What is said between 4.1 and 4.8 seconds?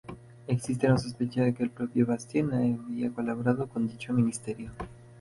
Ministerio.